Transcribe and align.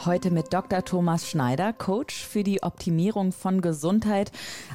Heute 0.00 0.30
mit 0.30 0.52
Dr. 0.52 0.84
Thomas 0.84 1.30
Schneider, 1.30 1.72
Coach 1.72 2.26
für 2.26 2.42
die 2.42 2.62
Optimierung 2.62 3.32
von 3.32 3.62
Gesundheit, 3.62 4.32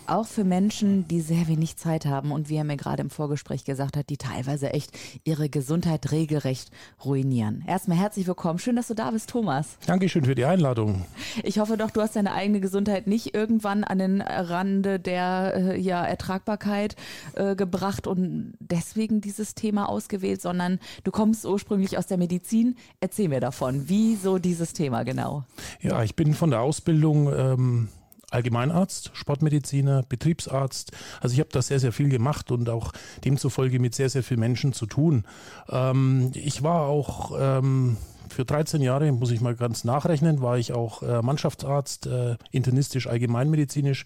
auch 0.08 0.26
für 0.26 0.44
Menschen, 0.44 1.08
die 1.08 1.22
sehr 1.22 1.48
wenig 1.48 1.78
Zeit 1.78 2.08
haben 2.08 2.32
und 2.32 2.50
wie 2.50 2.56
er 2.56 2.64
mir 2.64 2.78
gerade 2.78 3.02
im 3.02 3.12
Vorgespräch 3.12 3.64
gesagt 3.64 3.96
hat, 3.96 4.10
die 4.10 4.18
teilweise 4.18 4.74
echt 4.74 4.98
ihre 5.26 5.50
Gesundheit 5.50 6.12
regelrecht 6.12 6.72
ruinieren. 7.06 7.64
Erstmal 7.68 8.00
herzlich 8.00 8.26
willkommen. 8.26 8.58
Schön, 8.58 8.76
dass 8.76 8.88
du 8.88 8.96
da 8.96 9.12
bist, 9.12 9.30
Thomas. 9.30 9.78
Dankeschön 9.86 10.26
für 10.26 10.34
die 10.34 10.46
Einladung. 10.46 11.06
Ich 11.44 11.60
hoffe 11.60 11.78
doch, 11.78 11.92
du 11.92 12.02
hast 12.02 12.16
deine 12.16 12.34
eigene 12.34 12.60
Gesundheit 12.60 13.06
nicht 13.06 13.36
irgendwann 13.36 13.84
an 13.84 14.00
den 14.00 14.22
Rande 14.22 15.00
der 15.00 15.54
äh, 15.56 15.80
ja, 15.80 16.04
Ertragbarkeit 16.04 16.96
äh, 17.36 17.56
gebracht 17.56 18.08
und 18.08 18.54
deswegen 18.60 19.22
dieses 19.22 19.54
Thema 19.54 19.90
ausgewählt, 19.90 20.42
sondern 20.42 20.80
du 21.04 21.12
kommst 21.12 21.46
ursprünglich 21.46 22.00
aus 22.00 22.08
der 22.08 22.18
Medizin. 22.18 22.78
Erzähl 23.00 23.30
mir 23.30 23.42
davon, 23.42 23.84
wieso 23.88 24.40
dieses 24.40 24.74
Thema 24.74 25.04
genau? 25.10 25.44
Ja, 25.82 26.04
ich 26.04 26.16
bin 26.16 26.34
von 26.34 26.52
der 26.52 26.62
Ausbildung 26.62 27.34
ähm, 27.34 27.90
Allgemeinarzt, 28.32 29.12
Sportmediziner, 29.14 30.04
Betriebsarzt. 30.08 30.92
Also 31.20 31.34
ich 31.34 31.40
habe 31.40 31.50
da 31.52 31.62
sehr, 31.62 31.80
sehr 31.80 31.92
viel 31.92 32.10
gemacht 32.10 32.52
und 32.52 32.70
auch 32.70 32.92
demzufolge 33.26 33.80
mit 33.80 33.96
sehr, 33.96 34.10
sehr 34.10 34.24
vielen 34.24 34.40
Menschen 34.40 34.74
zu 34.74 34.86
tun. 34.86 35.26
Ähm, 35.70 36.32
ich 36.36 36.62
war 36.62 36.84
auch 36.84 37.32
ähm, 37.40 37.98
für 38.30 38.46
13 38.46 38.82
Jahre, 38.82 39.12
muss 39.12 39.32
ich 39.32 39.42
mal 39.42 39.56
ganz 39.56 39.84
nachrechnen, 39.84 40.42
war 40.42 40.58
ich 40.58 40.74
auch 40.74 41.02
äh, 41.02 41.22
Mannschaftsarzt, 41.22 42.06
äh, 42.06 42.38
internistisch, 42.52 43.08
allgemeinmedizinisch 43.08 44.06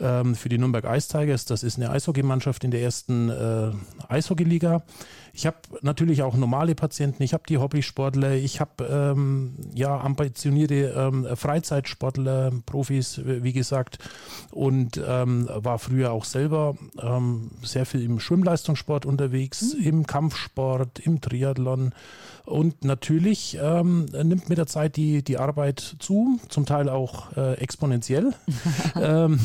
ähm, 0.00 0.34
für 0.34 0.48
die 0.48 0.58
Nürnberg 0.58 0.84
Ice 0.84 1.08
Tigers. 1.08 1.44
Das 1.44 1.62
ist 1.62 1.76
eine 1.76 1.90
Eishockeymannschaft 1.90 2.64
in 2.64 2.70
der 2.70 2.82
ersten 2.82 3.28
äh, 3.28 3.70
Eishockeyliga. 4.08 4.82
Ich 5.32 5.44
habe 5.44 5.58
natürlich 5.82 6.22
auch 6.22 6.34
normale 6.34 6.74
Patienten, 6.74 7.22
ich 7.22 7.34
habe 7.34 7.44
die 7.46 7.58
Hobbysportler, 7.58 8.32
ich 8.32 8.58
habe 8.58 8.84
ähm, 8.84 9.54
ja 9.74 10.00
ambitionierte 10.00 10.94
ähm, 10.96 11.26
Freizeitsportler, 11.36 12.52
Profis, 12.64 13.20
wie 13.22 13.52
gesagt, 13.52 13.98
und 14.50 14.98
ähm, 15.06 15.46
war 15.52 15.78
früher 15.78 16.12
auch 16.12 16.24
selber 16.24 16.76
ähm, 16.98 17.50
sehr 17.62 17.84
viel 17.84 18.02
im 18.02 18.18
Schwimmleistungssport 18.18 19.04
unterwegs, 19.04 19.74
mhm. 19.74 19.84
im 19.84 20.06
Kampfsport, 20.06 21.00
im 21.00 21.20
Triathlon. 21.20 21.92
Und 22.46 22.84
natürlich 22.84 23.58
ähm, 23.60 24.06
nimmt 24.06 24.48
mit 24.48 24.56
der 24.56 24.66
Zeit 24.66 24.96
die, 24.96 25.22
die 25.22 25.36
Arbeit 25.36 25.96
zu, 25.98 26.40
zum 26.48 26.64
Teil 26.64 26.88
auch 26.88 27.36
äh, 27.36 27.54
exponentiell. 27.54 28.34
ähm, 29.00 29.40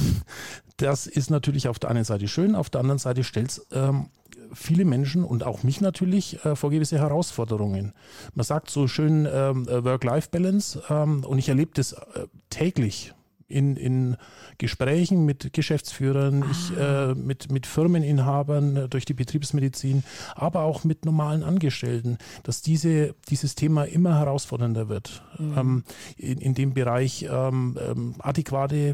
das 0.77 1.07
ist 1.07 1.31
natürlich 1.31 1.67
auf 1.67 1.79
der 1.79 1.89
einen 1.89 2.03
Seite 2.03 2.27
schön, 2.27 2.55
auf 2.55 2.69
der 2.69 2.81
anderen 2.81 2.99
Seite 2.99 3.23
stellt 3.23 3.49
es 3.49 3.67
ähm, 3.71 4.07
viele 4.53 4.85
Menschen 4.85 5.23
und 5.23 5.43
auch 5.43 5.63
mich 5.63 5.81
natürlich 5.81 6.45
äh, 6.45 6.55
vor 6.55 6.69
gewisse 6.69 6.99
Herausforderungen. 6.99 7.93
Man 8.35 8.45
sagt 8.45 8.69
so 8.69 8.87
schön 8.87 9.27
ähm, 9.31 9.67
Work-Life-Balance 9.67 10.83
ähm, 10.89 11.23
und 11.23 11.39
ich 11.39 11.49
erlebe 11.49 11.71
das 11.73 11.93
äh, 11.93 12.27
täglich 12.49 13.13
in, 13.51 13.75
in 13.75 14.17
Gesprächen 14.57 15.25
mit 15.25 15.53
Geschäftsführern, 15.53 16.43
ah. 16.43 16.51
ich, 16.51 16.77
äh, 16.77 17.15
mit, 17.15 17.51
mit 17.51 17.65
Firmeninhabern 17.65 18.75
äh, 18.75 18.89
durch 18.89 19.05
die 19.05 19.13
Betriebsmedizin, 19.13 20.03
aber 20.35 20.61
auch 20.63 20.83
mit 20.83 21.05
normalen 21.05 21.43
Angestellten, 21.43 22.17
dass 22.43 22.61
diese, 22.61 23.15
dieses 23.29 23.55
Thema 23.55 23.83
immer 23.83 24.17
herausfordernder 24.17 24.89
wird, 24.89 25.23
mhm. 25.37 25.57
ähm, 25.57 25.83
in, 26.17 26.39
in 26.39 26.53
dem 26.53 26.73
Bereich 26.73 27.27
ähm, 27.29 27.77
ähm, 27.79 28.15
adäquate 28.19 28.93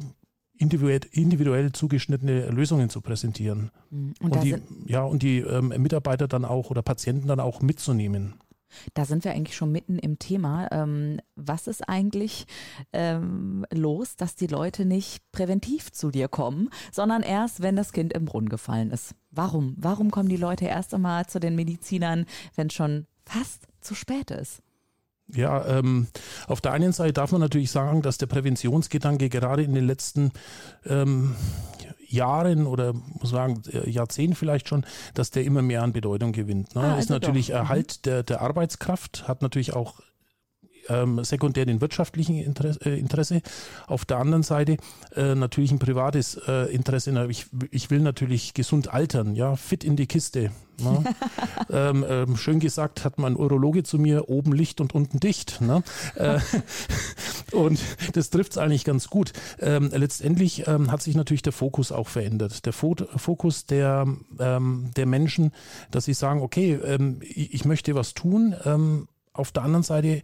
individuell, 0.57 1.01
individuell 1.11 1.71
zugeschnittene 1.71 2.49
Lösungen 2.49 2.89
zu 2.89 3.01
präsentieren. 3.01 3.71
Mhm. 3.89 4.13
Und, 4.21 4.31
und 4.35 4.43
die, 4.43 4.55
ja, 4.85 5.03
und 5.03 5.23
die 5.23 5.39
ähm, 5.39 5.69
Mitarbeiter 5.77 6.27
dann 6.27 6.45
auch 6.45 6.69
oder 6.69 6.81
Patienten 6.81 7.27
dann 7.27 7.39
auch 7.39 7.61
mitzunehmen. 7.61 8.35
Da 8.93 9.05
sind 9.05 9.23
wir 9.23 9.31
eigentlich 9.31 9.55
schon 9.55 9.71
mitten 9.71 9.99
im 9.99 10.19
Thema. 10.19 10.67
Ähm, 10.71 11.19
was 11.35 11.67
ist 11.67 11.87
eigentlich 11.87 12.45
ähm, 12.93 13.65
los, 13.73 14.15
dass 14.15 14.35
die 14.35 14.47
Leute 14.47 14.85
nicht 14.85 15.21
präventiv 15.31 15.91
zu 15.91 16.11
dir 16.11 16.27
kommen, 16.27 16.69
sondern 16.91 17.23
erst, 17.23 17.61
wenn 17.61 17.75
das 17.75 17.93
Kind 17.93 18.13
im 18.13 18.25
Brunnen 18.25 18.49
gefallen 18.49 18.91
ist? 18.91 19.15
Warum? 19.31 19.75
Warum 19.77 20.11
kommen 20.11 20.29
die 20.29 20.37
Leute 20.37 20.65
erst 20.65 20.93
einmal 20.93 21.25
zu 21.27 21.39
den 21.39 21.55
Medizinern, 21.55 22.25
wenn 22.55 22.67
es 22.67 22.73
schon 22.73 23.05
fast 23.25 23.67
zu 23.81 23.95
spät 23.95 24.31
ist? 24.31 24.61
Ja, 25.33 25.65
ähm, 25.65 26.07
auf 26.47 26.61
der 26.61 26.71
einen 26.71 26.93
Seite 26.93 27.13
darf 27.13 27.31
man 27.33 27.41
natürlich 27.41 27.71
sagen, 27.71 28.01
dass 28.01 28.17
der 28.17 28.27
Präventionsgedanke 28.27 29.27
gerade 29.29 29.63
in 29.63 29.73
den 29.73 29.85
letzten 29.85 30.31
ähm, 30.85 31.35
Jahren 32.07 32.67
oder 32.67 32.93
muss 32.93 33.29
sagen 33.29 33.61
äh, 33.71 33.89
Jahrzehnten 33.89 34.35
vielleicht 34.35 34.67
schon, 34.67 34.85
dass 35.13 35.31
der 35.31 35.43
immer 35.43 35.61
mehr 35.61 35.83
an 35.83 35.93
Bedeutung 35.93 36.31
gewinnt. 36.31 36.75
Ne? 36.75 36.81
Ah, 36.81 36.87
also 36.89 36.99
ist 36.99 37.09
natürlich 37.09 37.47
doch. 37.47 37.55
Mhm. 37.55 37.61
Erhalt 37.61 38.05
der, 38.05 38.23
der 38.23 38.41
Arbeitskraft, 38.41 39.27
hat 39.27 39.41
natürlich 39.41 39.73
auch 39.73 39.99
ähm, 40.89 41.23
sekundär 41.23 41.65
den 41.65 41.81
wirtschaftlichen 41.81 42.37
Interesse, 42.37 42.79
äh, 42.85 42.99
Interesse. 42.99 43.41
Auf 43.87 44.05
der 44.05 44.17
anderen 44.17 44.43
Seite 44.43 44.77
äh, 45.15 45.35
natürlich 45.35 45.71
ein 45.71 45.79
privates 45.79 46.39
äh, 46.47 46.73
Interesse. 46.73 47.27
Ich, 47.29 47.47
ich 47.71 47.89
will 47.89 47.99
natürlich 47.99 48.53
gesund 48.53 48.93
altern, 48.93 49.35
ja, 49.35 49.55
fit 49.55 49.83
in 49.83 49.95
die 49.95 50.07
Kiste. 50.07 50.51
Ne? 50.81 51.03
ähm, 51.71 52.05
ähm, 52.07 52.37
schön 52.37 52.59
gesagt 52.59 53.03
hat 53.03 53.17
mein 53.17 53.35
Urologe 53.35 53.83
zu 53.83 53.97
mir, 53.97 54.29
oben 54.29 54.53
Licht 54.53 54.79
und 54.81 54.93
unten 54.93 55.19
dicht. 55.19 55.61
Ne? 55.61 55.83
Äh, 56.15 56.39
und 57.51 57.79
das 58.13 58.29
trifft 58.29 58.51
es 58.51 58.57
eigentlich 58.57 58.85
ganz 58.85 59.09
gut. 59.09 59.33
Ähm, 59.59 59.89
letztendlich 59.93 60.67
ähm, 60.67 60.91
hat 60.91 61.01
sich 61.01 61.15
natürlich 61.15 61.41
der 61.41 61.53
Fokus 61.53 61.91
auch 61.91 62.07
verändert. 62.07 62.65
Der 62.65 62.73
Fo 62.73 62.95
Fokus 63.15 63.65
der, 63.65 64.05
ähm, 64.39 64.91
der 64.95 65.05
Menschen, 65.05 65.51
dass 65.91 66.05
sie 66.05 66.13
sagen, 66.13 66.41
okay, 66.41 66.73
ähm, 66.73 67.19
ich, 67.21 67.53
ich, 67.53 67.65
möchte 67.65 67.95
was 67.95 68.13
tun. 68.13 68.55
auf 69.33 69.51
der 69.51 69.63
anderen 69.63 69.83
Seite 69.83 70.21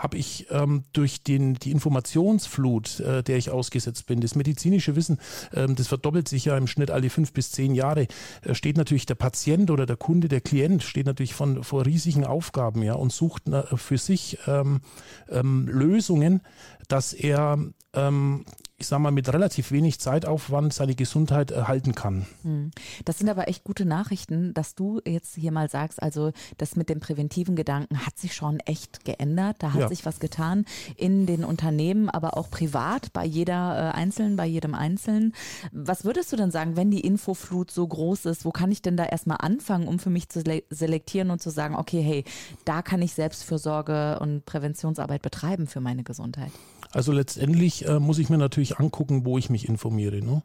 habe 0.00 0.16
ich 0.16 0.46
ähm, 0.50 0.84
durch 0.94 1.22
den, 1.22 1.54
die 1.54 1.70
Informationsflut, 1.70 3.00
äh, 3.00 3.22
der 3.22 3.36
ich 3.36 3.50
ausgesetzt 3.50 4.06
bin, 4.06 4.20
das 4.20 4.34
medizinische 4.34 4.96
Wissen, 4.96 5.18
ähm, 5.52 5.76
das 5.76 5.88
verdoppelt 5.88 6.26
sich 6.26 6.46
ja 6.46 6.56
im 6.56 6.66
Schnitt 6.66 6.90
alle 6.90 7.10
fünf 7.10 7.32
bis 7.34 7.52
zehn 7.52 7.74
Jahre, 7.74 8.06
äh, 8.42 8.54
steht 8.54 8.78
natürlich 8.78 9.04
der 9.04 9.14
Patient 9.14 9.70
oder 9.70 9.84
der 9.84 9.96
Kunde, 9.96 10.28
der 10.28 10.40
Klient, 10.40 10.82
steht 10.82 11.04
natürlich 11.04 11.34
von, 11.34 11.62
vor 11.62 11.84
riesigen 11.84 12.24
Aufgaben 12.24 12.82
ja, 12.82 12.94
und 12.94 13.12
sucht 13.12 13.42
na, 13.44 13.62
für 13.76 13.98
sich 13.98 14.38
ähm, 14.46 14.80
ähm, 15.28 15.68
Lösungen, 15.68 16.40
dass 16.88 17.12
er 17.12 17.58
ähm, 17.92 18.46
ich 18.80 18.86
sag 18.86 18.98
mal, 18.98 19.10
mit 19.10 19.30
relativ 19.30 19.72
wenig 19.72 20.00
Zeitaufwand 20.00 20.72
seine 20.72 20.94
Gesundheit 20.94 21.50
erhalten 21.50 21.94
kann. 21.94 22.26
Hm. 22.42 22.70
Das 23.04 23.18
sind 23.18 23.28
aber 23.28 23.46
echt 23.46 23.62
gute 23.62 23.84
Nachrichten, 23.84 24.54
dass 24.54 24.74
du 24.74 25.00
jetzt 25.04 25.34
hier 25.34 25.52
mal 25.52 25.68
sagst, 25.68 26.02
also 26.02 26.32
das 26.56 26.76
mit 26.76 26.88
dem 26.88 26.98
präventiven 26.98 27.56
Gedanken 27.56 28.06
hat 28.06 28.18
sich 28.18 28.34
schon 28.34 28.58
echt 28.60 29.04
geändert. 29.04 29.56
Da 29.58 29.74
hat 29.74 29.80
ja. 29.82 29.88
sich 29.88 30.06
was 30.06 30.18
getan 30.18 30.64
in 30.96 31.26
den 31.26 31.44
Unternehmen, 31.44 32.08
aber 32.08 32.38
auch 32.38 32.50
privat, 32.50 33.12
bei 33.12 33.26
jeder 33.26 33.92
äh, 33.92 33.96
Einzelnen, 33.96 34.36
bei 34.36 34.46
jedem 34.46 34.74
Einzelnen. 34.74 35.34
Was 35.72 36.06
würdest 36.06 36.32
du 36.32 36.36
denn 36.36 36.50
sagen, 36.50 36.76
wenn 36.76 36.90
die 36.90 37.00
Infoflut 37.00 37.70
so 37.70 37.86
groß 37.86 38.24
ist, 38.24 38.46
wo 38.46 38.50
kann 38.50 38.72
ich 38.72 38.80
denn 38.80 38.96
da 38.96 39.04
erstmal 39.04 39.38
anfangen, 39.40 39.88
um 39.88 39.98
für 39.98 40.10
mich 40.10 40.30
zu 40.30 40.42
selektieren 40.70 41.30
und 41.30 41.42
zu 41.42 41.50
sagen, 41.50 41.76
okay, 41.76 42.00
hey, 42.00 42.24
da 42.64 42.80
kann 42.80 43.02
ich 43.02 43.12
Selbstfürsorge 43.12 44.18
und 44.20 44.46
Präventionsarbeit 44.46 45.20
betreiben 45.20 45.66
für 45.66 45.80
meine 45.80 46.02
Gesundheit? 46.02 46.50
Also 46.92 47.12
letztendlich 47.12 47.86
äh, 47.86 48.00
muss 48.00 48.18
ich 48.18 48.30
mir 48.30 48.38
natürlich 48.38 48.78
angucken, 48.78 49.24
wo 49.24 49.38
ich 49.38 49.48
mich 49.50 49.68
informiere. 49.68 50.22
Ne? 50.22 50.42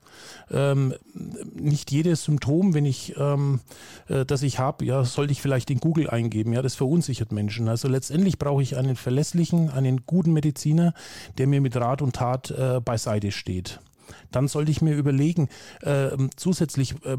Ähm, 0.52 0.94
nicht 1.54 1.92
jedes 1.92 2.24
Symptom, 2.24 2.74
wenn 2.74 2.86
ich, 2.86 3.16
ähm, 3.18 3.62
äh, 4.08 4.26
das 4.26 4.44
ich 4.44 4.60
habe, 4.60 4.86
ja, 4.86 5.04
sollte 5.04 5.32
ich 5.32 5.42
vielleicht 5.42 5.70
in 5.72 5.80
Google 5.80 6.10
eingeben. 6.10 6.54
Ja, 6.54 6.62
das 6.62 6.76
verunsichert 6.76 7.32
Menschen. 7.32 7.68
Also 7.68 7.88
letztendlich 7.88 8.38
brauche 8.38 8.62
ich 8.62 8.78
einen 8.78 8.96
verlässlichen, 8.96 9.70
einen 9.70 10.06
guten 10.06 10.34
Mediziner, 10.34 10.94
der 11.38 11.48
mir 11.48 11.62
mit 11.62 11.76
Rat 11.76 12.02
und 12.02 12.16
Tat 12.16 12.52
äh, 12.52 12.80
beiseite 12.80 13.32
steht 13.32 13.80
dann 14.32 14.48
sollte 14.48 14.72
ich 14.72 14.82
mir 14.82 14.96
überlegen, 14.96 15.50
äh, 15.82 16.10
zusätzlich 16.36 16.96
äh, 17.06 17.18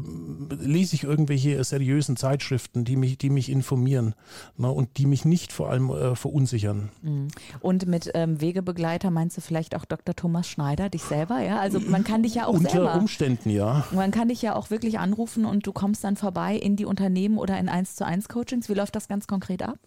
lese 0.59 0.95
ich 0.95 1.03
irgendwelche 1.03 1.63
seriösen 1.63 2.17
Zeitschriften, 2.17 2.85
die 2.85 2.95
mich, 2.95 3.17
die 3.17 3.29
mich 3.29 3.49
informieren 3.49 4.15
ne, 4.57 4.71
und 4.71 4.97
die 4.97 5.05
mich 5.05 5.25
nicht 5.25 5.51
vor 5.51 5.69
allem 5.69 5.89
äh, 5.89 6.15
verunsichern. 6.15 6.89
Mhm. 7.01 7.27
Und 7.59 7.87
mit 7.87 8.11
ähm, 8.13 8.41
Wegebegleiter 8.41 9.11
meinst 9.11 9.37
du 9.37 9.41
vielleicht 9.41 9.75
auch 9.75 9.85
Dr. 9.85 10.15
Thomas 10.15 10.47
Schneider, 10.47 10.89
dich 10.89 11.03
selber, 11.03 11.39
ja? 11.41 11.59
Also 11.59 11.79
man 11.79 12.03
kann 12.03 12.23
dich 12.23 12.35
ja 12.35 12.47
auch 12.47 12.53
Unter 12.53 12.69
selber. 12.69 12.95
Umständen, 12.95 13.49
ja. 13.49 13.85
Man 13.91 14.11
kann 14.11 14.29
dich 14.29 14.41
ja 14.41 14.55
auch 14.55 14.69
wirklich 14.69 14.99
anrufen 14.99 15.45
und 15.45 15.65
du 15.65 15.71
kommst 15.71 16.03
dann 16.03 16.15
vorbei 16.15 16.55
in 16.55 16.75
die 16.75 16.85
Unternehmen 16.85 17.37
oder 17.37 17.57
in 17.59 17.69
1 17.69 17.95
zu 17.95 18.05
1 18.05 18.29
Coachings. 18.29 18.69
Wie 18.69 18.73
läuft 18.73 18.95
das 18.95 19.07
ganz 19.07 19.27
konkret 19.27 19.63
ab? 19.63 19.79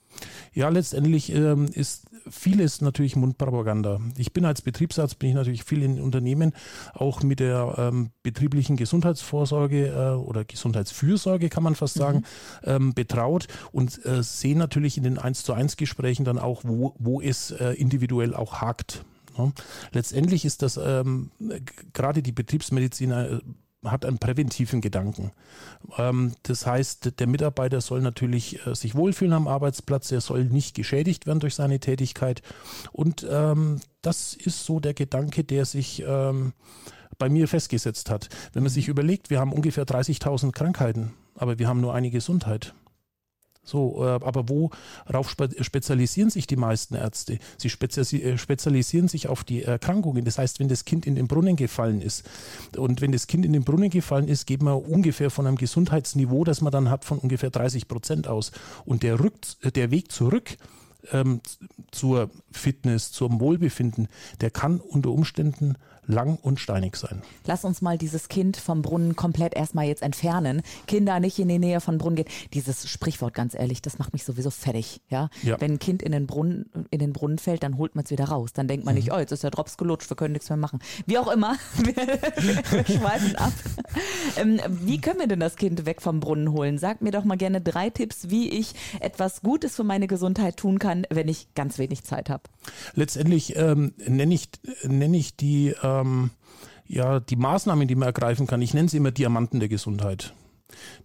Ja, 0.53 0.69
letztendlich 0.69 1.33
ähm, 1.33 1.67
ist 1.73 2.07
vieles 2.29 2.81
natürlich 2.81 3.17
Mundpropaganda. 3.17 4.01
Ich 4.17 4.33
bin 4.33 4.45
als 4.45 4.63
Betriebsarzt, 4.63 5.19
bin 5.19 5.31
ich 5.31 5.35
natürlich 5.35 5.65
viel 5.65 5.83
in 5.83 6.01
Unternehmen, 6.01 6.53
auch 6.93 7.23
mit 7.23 7.41
der 7.41 7.75
ähm, 7.79 8.11
betrieblichen 8.23 8.77
Gesundheitsvorsorge 8.77 9.87
äh, 9.87 10.17
oder 10.17 10.45
Gesundheitsfürsorge, 10.45 11.49
kann 11.49 11.63
man 11.63 11.75
fast 11.75 11.95
sagen, 11.95 12.19
mhm. 12.19 12.71
ähm, 12.71 12.95
betraut 12.95 13.47
und 13.73 14.05
äh, 14.05 14.23
sehe 14.23 14.57
natürlich 14.57 14.97
in 14.97 15.05
den 15.05 15.19
1 15.19 15.45
zu 15.45 15.53
1 15.53 15.77
Gesprächen 15.77 16.25
dann 16.25 16.39
auch, 16.39 16.63
wo, 16.65 16.95
wo 16.99 17.21
es 17.21 17.51
äh, 17.53 17.73
individuell 17.73 18.35
auch 18.35 18.61
hakt. 18.61 19.05
Ne? 19.39 19.53
Letztendlich 19.93 20.45
ist 20.45 20.63
das 20.63 20.79
ähm, 20.83 21.31
gerade 21.93 22.23
die 22.23 22.33
Betriebsmediziner 22.33 23.31
äh, 23.31 23.41
hat 23.85 24.05
einen 24.05 24.19
präventiven 24.19 24.81
Gedanken. 24.81 25.33
Ähm, 25.97 26.35
das 26.43 26.67
heißt, 26.67 27.19
der 27.19 27.27
Mitarbeiter 27.27 27.81
soll 27.81 28.01
natürlich 28.03 28.67
äh, 28.67 28.75
sich 28.75 28.95
wohlfühlen 28.95 29.33
am 29.33 29.49
Arbeitsplatz, 29.49 30.13
er 30.13 30.21
soll 30.21 30.45
nicht 30.45 30.75
geschädigt 30.75 31.27
werden 31.27 31.41
durch 31.41 31.55
seine 31.55 31.81
Tätigkeit. 31.81 32.43
Und 32.93 33.27
ähm, 33.31 33.81
das 34.03 34.35
ist 34.35 34.65
so 34.65 34.81
der 34.81 34.95
Gedanke, 34.95 35.45
der 35.45 35.65
sich 35.65 36.05
ähm, 36.07 36.53
bei 37.19 37.29
mir 37.29 37.49
festgesetzt 37.49 38.11
hat. 38.11 38.29
Wenn 38.53 38.63
man 38.63 38.73
sich 38.73 38.89
überlegt, 38.89 39.31
wir 39.31 39.41
haben 39.41 39.53
ungefähr 39.53 39.85
30.000 39.85 40.53
Krankheiten, 40.53 41.15
aber 41.35 41.59
wir 41.59 41.69
haben 41.69 41.81
nur 41.81 41.95
eine 41.95 42.11
Gesundheit. 42.11 42.75
So, 43.63 44.03
äh, 44.05 44.09
aber 44.09 44.49
worauf 44.49 45.31
spezialisieren 45.31 46.31
sich 46.31 46.47
die 46.47 46.57
meisten 46.57 46.95
Ärzte? 46.95 47.39
Sie 47.59 47.69
äh, 48.23 48.39
spezialisieren 48.39 49.09
sich 49.09 49.29
auf 49.29 49.45
die 49.45 49.63
Erkrankungen. 49.63 50.25
Das 50.25 50.39
heißt, 50.39 50.61
wenn 50.61 50.69
das 50.69 50.85
Kind 50.85 51.07
in 51.07 51.15
den 51.15 51.29
Brunnen 51.29 51.57
gefallen 51.57 52.01
ist 52.01 52.29
und 52.77 53.01
wenn 53.01 53.13
das 53.13 53.27
Kind 53.27 53.45
in 53.45 53.53
den 53.53 53.65
Brunnen 53.65 53.91
gefallen 53.91 54.29
ist, 54.29 54.47
geht 54.47 54.63
man 54.63 54.75
ungefähr 54.75 55.31
von 55.31 55.47
einem 55.47 55.57
Gesundheitsniveau, 55.57 56.45
das 56.45 56.63
man 56.63 56.73
dann 56.73 56.91
hat, 56.91 57.05
von 57.05 57.19
ungefähr 57.19 57.51
30 57.51 57.87
Prozent 57.87 58.29
aus. 58.29 58.51
Und 58.85 59.03
der, 59.03 59.21
Rück, 59.21 59.35
der 59.75 59.91
Weg 59.91 60.11
zurück 60.11 60.57
ähm, 61.13 61.41
zur 61.91 62.31
Fitness, 62.51 63.13
zum 63.13 63.41
Wohlbefinden, 63.41 64.09
der 64.41 64.51
kann 64.51 64.81
unter 64.81 65.11
Umständen 65.11 65.77
lang 66.11 66.39
und 66.43 66.61
steinig 66.61 66.97
sein. 66.97 67.23
Lass 67.47 67.65
uns 67.65 67.83
mal 67.83 67.99
dieses 67.99 68.29
Kind 68.29 68.57
vom 68.57 68.83
Brunnen 68.83 69.17
komplett 69.17 69.55
erstmal 69.55 69.87
jetzt 69.87 70.03
entfernen. 70.03 70.63
Kinder 70.87 71.21
nicht 71.21 71.39
in 71.39 71.49
die 71.49 71.59
Nähe 71.59 71.81
von 71.81 71.99
Brunnen 71.99 72.17
gehen. 72.17 72.29
Dieses 72.53 72.89
Sprichwort, 72.89 73.35
ganz 73.35 73.55
ehrlich, 73.55 73.83
das 73.83 73.99
macht 73.99 74.13
mich 74.13 74.25
sowieso 74.25 74.51
fertig. 74.51 75.01
Ja? 75.09 75.31
ja. 75.43 75.61
Wenn 75.61 75.73
ein 75.73 75.79
Kind 75.79 76.03
in 76.03 76.13
den 76.13 76.27
Brunnen, 76.27 76.71
in 76.91 76.99
den 76.99 77.13
Brunnen 77.13 77.39
fällt, 77.39 77.63
dann 77.63 77.79
holt 77.79 77.95
man 77.95 78.05
es 78.05 78.11
wieder 78.11 78.25
raus. 78.25 78.53
Dann 78.53 78.69
denkt 78.69 78.85
man 78.85 78.95
mhm. 78.95 79.01
nicht, 79.01 79.13
oh, 79.13 79.19
jetzt 79.19 79.33
ist 79.33 79.45
der 79.45 79.51
Drops 79.51 79.77
gelutscht, 79.77 80.11
wir 80.11 80.17
können 80.17 80.33
nichts 80.33 80.49
mehr 80.49 80.57
machen. 80.57 80.81
Wie 81.07 81.19
auch 81.19 81.31
immer, 81.31 81.57
wir, 81.77 81.97
wir 81.97 82.85
schweifen 82.85 83.37
ab. 83.37 83.53
Ähm, 84.37 84.61
wie 84.69 85.01
können 85.01 85.21
wir 85.21 85.27
denn 85.27 85.41
das 85.41 85.57
Kind 85.57 85.87
weg 85.87 86.03
vom 86.03 86.21
Brunnen 86.21 86.53
holen? 86.53 86.79
Sag 86.79 87.03
mir 87.03 87.11
doch 87.11 87.25
mal 87.25 87.37
gerne 87.37 87.61
drei 87.61 87.91
Tipps, 87.91 88.31
wie 88.31 88.49
ich 88.49 88.75
etwas 89.01 89.43
Gutes 89.43 89.77
für 89.77 89.85
meine 89.85 90.07
Gesundheit 90.07 90.57
tun 90.57 90.79
kann, 90.79 91.07
wenn 91.11 91.29
ich 91.29 91.55
ganz 91.55 91.79
wenig 91.79 92.05
Zeit 92.05 92.31
habe. 92.31 92.43
Letztendlich 92.95 93.57
ähm, 93.57 93.93
nenne 94.07 94.35
ich, 94.35 94.49
nenn 94.83 95.15
ich 95.15 95.37
die 95.37 95.75
äh, 95.83 96.00
ähm, 96.01 96.31
ja, 96.87 97.21
die 97.21 97.37
Maßnahmen, 97.37 97.87
die 97.87 97.95
man 97.95 98.07
ergreifen 98.07 98.47
kann, 98.47 98.63
ich 98.63 98.75
nenne 98.75 98.89
sie 98.89 98.97
immer 98.97 99.13
Diamanten 99.13 99.61
der 99.61 99.69
Gesundheit. 99.69 100.35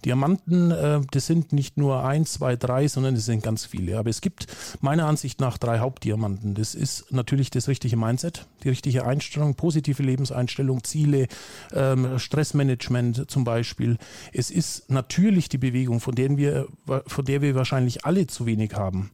Diamanten, 0.04 0.72
äh, 0.72 1.02
das 1.12 1.26
sind 1.26 1.54
nicht 1.54 1.78
nur 1.78 2.04
ein, 2.04 2.26
zwei, 2.26 2.56
drei, 2.56 2.88
sondern 2.88 3.16
es 3.16 3.26
sind 3.26 3.44
ganz 3.44 3.66
viele. 3.66 3.98
Aber 3.98 4.10
es 4.10 4.22
gibt 4.22 4.48
meiner 4.82 5.06
Ansicht 5.06 5.40
nach 5.42 5.58
drei 5.58 5.80
Hauptdiamanten. 5.80 6.56
Das 6.56 6.76
ist 6.76 7.12
natürlich 7.12 7.50
das 7.50 7.68
richtige 7.68 7.98
Mindset, 7.98 8.48
die 8.64 8.70
richtige 8.70 9.06
Einstellung, 9.06 9.56
positive 9.56 10.04
Lebenseinstellung, 10.04 10.84
Ziele, 10.84 11.28
ähm, 11.74 12.20
Stressmanagement 12.20 13.30
zum 13.30 13.44
Beispiel. 13.44 13.98
Es 14.34 14.52
ist 14.52 14.90
natürlich 14.90 15.50
die 15.50 15.58
Bewegung, 15.58 16.00
von, 16.00 16.16
der 16.16 16.38
wir, 16.38 16.68
von 17.08 17.26
der 17.26 17.42
wir 17.42 17.56
wahrscheinlich 17.56 18.06
alle 18.06 18.28
zu 18.28 18.46
wenig 18.46 18.74
haben. 18.74 19.12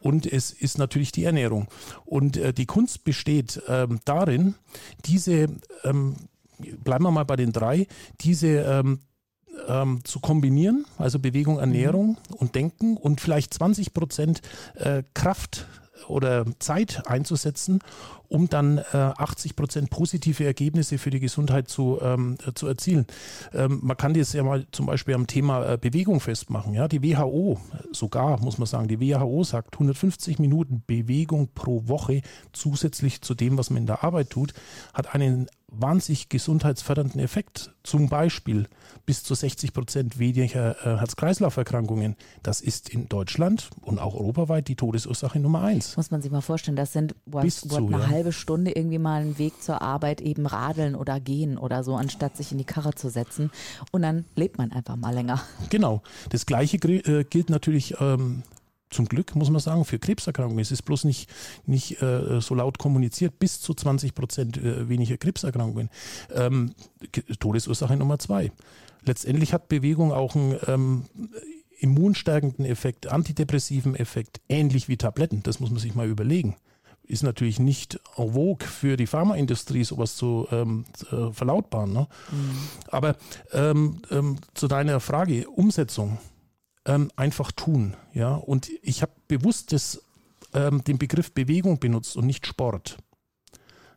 Und 0.00 0.26
es 0.26 0.50
ist 0.50 0.78
natürlich 0.78 1.12
die 1.12 1.24
Ernährung. 1.24 1.68
Und 2.04 2.36
äh, 2.36 2.52
die 2.52 2.66
Kunst 2.66 3.04
besteht 3.04 3.62
ähm, 3.68 4.00
darin, 4.04 4.54
diese, 5.04 5.48
ähm, 5.84 6.16
bleiben 6.84 7.04
wir 7.04 7.10
mal 7.10 7.24
bei 7.24 7.36
den 7.36 7.52
drei, 7.52 7.86
diese 8.20 8.48
ähm, 8.48 9.00
ähm, 9.68 10.00
zu 10.04 10.20
kombinieren, 10.20 10.86
also 10.98 11.18
Bewegung, 11.18 11.58
Ernährung 11.58 12.16
mhm. 12.30 12.34
und 12.36 12.54
Denken 12.54 12.96
und 12.96 13.20
vielleicht 13.20 13.54
20 13.54 13.92
Prozent 13.92 14.42
äh, 14.74 15.02
Kraft 15.14 15.66
oder 16.08 16.44
Zeit 16.58 17.06
einzusetzen, 17.06 17.80
um 18.28 18.48
dann 18.48 18.78
äh, 18.78 18.96
80 18.96 19.56
Prozent 19.56 19.90
positive 19.90 20.44
Ergebnisse 20.44 20.96
für 20.98 21.10
die 21.10 21.20
Gesundheit 21.20 21.68
zu, 21.68 21.98
ähm, 22.00 22.38
äh, 22.46 22.52
zu 22.54 22.66
erzielen. 22.66 23.06
Ähm, 23.52 23.80
man 23.82 23.96
kann 23.96 24.14
das 24.14 24.32
ja 24.32 24.42
mal 24.42 24.66
zum 24.72 24.86
Beispiel 24.86 25.14
am 25.14 25.26
Thema 25.26 25.72
äh, 25.72 25.78
Bewegung 25.78 26.20
festmachen. 26.20 26.72
Ja? 26.72 26.88
Die 26.88 27.02
WHO, 27.02 27.60
sogar 27.92 28.40
muss 28.40 28.58
man 28.58 28.66
sagen, 28.66 28.88
die 28.88 29.00
WHO 29.00 29.44
sagt 29.44 29.74
150 29.74 30.38
Minuten 30.38 30.82
Bewegung 30.86 31.50
pro 31.54 31.88
Woche 31.88 32.22
zusätzlich 32.52 33.20
zu 33.20 33.34
dem, 33.34 33.58
was 33.58 33.70
man 33.70 33.82
in 33.82 33.86
der 33.86 34.02
Arbeit 34.02 34.30
tut, 34.30 34.54
hat 34.94 35.14
einen 35.14 35.48
wahnsinnig 35.72 36.28
gesundheitsfördernden 36.28 37.20
Effekt. 37.20 37.72
Zum 37.82 38.08
Beispiel 38.08 38.68
bis 39.06 39.24
zu 39.24 39.34
60 39.34 39.72
Prozent 39.72 40.18
weniger 40.18 40.76
äh, 40.86 40.98
Herz-Kreislauf-Erkrankungen. 40.98 42.16
Das 42.42 42.60
ist 42.60 42.88
in 42.88 43.08
Deutschland 43.08 43.70
und 43.80 43.98
auch 43.98 44.14
europaweit 44.14 44.68
die 44.68 44.76
Todesursache 44.76 45.40
Nummer 45.40 45.62
eins. 45.62 45.96
Muss 45.96 46.10
man 46.10 46.22
sich 46.22 46.30
mal 46.30 46.42
vorstellen, 46.42 46.76
das 46.76 46.92
sind 46.92 47.14
what, 47.26 47.42
bis 47.42 47.64
what, 47.64 47.78
zu, 47.78 47.86
eine 47.86 47.98
ja. 47.98 48.08
halbe 48.08 48.32
Stunde 48.32 48.70
irgendwie 48.70 48.98
mal 48.98 49.22
einen 49.22 49.38
Weg 49.38 49.62
zur 49.62 49.82
Arbeit 49.82 50.20
eben 50.20 50.46
radeln 50.46 50.94
oder 50.94 51.18
gehen 51.18 51.58
oder 51.58 51.82
so, 51.82 51.96
anstatt 51.96 52.36
sich 52.36 52.52
in 52.52 52.58
die 52.58 52.64
Karre 52.64 52.94
zu 52.94 53.08
setzen. 53.08 53.50
Und 53.90 54.02
dann 54.02 54.24
lebt 54.36 54.58
man 54.58 54.70
einfach 54.70 54.96
mal 54.96 55.14
länger. 55.14 55.40
Genau. 55.70 56.02
Das 56.30 56.46
Gleiche 56.46 56.76
äh, 56.76 57.24
gilt 57.24 57.50
natürlich 57.50 57.94
ähm, 58.00 58.42
zum 58.92 59.06
Glück, 59.06 59.34
muss 59.34 59.50
man 59.50 59.60
sagen, 59.60 59.84
für 59.84 59.98
Krebserkrankungen. 59.98 60.60
Es 60.60 60.70
ist 60.70 60.82
bloß 60.82 61.04
nicht, 61.04 61.28
nicht 61.66 62.00
äh, 62.02 62.40
so 62.40 62.54
laut 62.54 62.78
kommuniziert, 62.78 63.38
bis 63.38 63.60
zu 63.60 63.74
20 63.74 64.14
Prozent 64.14 64.56
äh, 64.58 64.88
weniger 64.88 65.16
Krebserkrankungen. 65.16 65.90
Ähm, 66.34 66.74
Todesursache 67.40 67.96
Nummer 67.96 68.18
zwei. 68.18 68.52
Letztendlich 69.04 69.52
hat 69.52 69.68
Bewegung 69.68 70.12
auch 70.12 70.36
einen 70.36 70.56
ähm, 70.66 71.04
immunstärkenden 71.80 72.64
Effekt, 72.64 73.08
antidepressiven 73.08 73.96
Effekt, 73.96 74.40
ähnlich 74.48 74.88
wie 74.88 74.96
Tabletten. 74.96 75.42
Das 75.42 75.58
muss 75.58 75.70
man 75.70 75.80
sich 75.80 75.94
mal 75.94 76.08
überlegen. 76.08 76.56
Ist 77.04 77.24
natürlich 77.24 77.58
nicht 77.58 77.98
en 78.16 78.32
vogue 78.32 78.66
für 78.66 78.96
die 78.96 79.08
Pharmaindustrie, 79.08 79.82
sowas 79.82 80.14
zu 80.14 80.46
ähm, 80.52 80.84
äh, 81.10 81.32
verlautbaren. 81.32 81.92
Ne? 81.92 82.06
Mhm. 82.30 82.58
Aber 82.88 83.16
ähm, 83.52 83.98
ähm, 84.10 84.36
zu 84.54 84.68
deiner 84.68 85.00
Frage, 85.00 85.50
Umsetzung 85.50 86.18
ähm, 86.84 87.10
einfach 87.16 87.52
tun. 87.52 87.96
Ja? 88.12 88.34
Und 88.34 88.70
ich 88.82 89.02
habe 89.02 89.12
bewusst 89.28 89.72
das, 89.72 90.02
ähm, 90.54 90.84
den 90.84 90.98
Begriff 90.98 91.32
Bewegung 91.32 91.78
benutzt 91.78 92.16
und 92.16 92.26
nicht 92.26 92.46
Sport. 92.46 92.98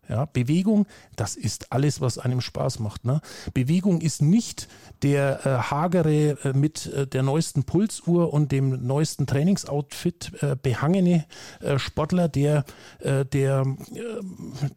Ja, 0.07 0.25
Bewegung, 0.25 0.85
das 1.15 1.35
ist 1.35 1.71
alles, 1.71 2.01
was 2.01 2.17
einem 2.17 2.41
Spaß 2.41 2.79
macht. 2.79 3.05
Ne? 3.05 3.21
Bewegung 3.53 4.01
ist 4.01 4.21
nicht 4.21 4.67
der 5.01 5.45
äh, 5.45 5.49
hagere 5.71 6.37
äh, 6.43 6.53
mit 6.53 6.87
äh, 6.87 7.07
der 7.07 7.23
neuesten 7.23 7.63
Pulsuhr 7.63 8.31
und 8.33 8.51
dem 8.51 8.85
neuesten 8.85 9.25
Trainingsoutfit 9.25 10.31
äh, 10.41 10.55
behangene 10.61 11.25
äh, 11.61 11.79
Sportler, 11.79 12.27
der, 12.27 12.65
äh, 12.99 13.25
der, 13.25 13.65